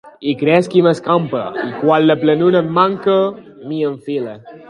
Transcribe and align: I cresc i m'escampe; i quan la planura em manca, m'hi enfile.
I 0.29 0.31
cresc 0.37 0.77
i 0.79 0.81
m'escampe; 0.87 1.41
i 1.65 1.67
quan 1.83 2.01
la 2.11 2.17
planura 2.23 2.63
em 2.67 2.73
manca, 2.79 3.21
m'hi 3.67 3.83
enfile. 3.93 4.35